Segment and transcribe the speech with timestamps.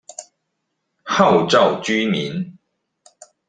[1.03, 2.57] 號召居民